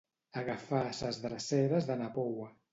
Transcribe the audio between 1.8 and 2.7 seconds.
de na Poua.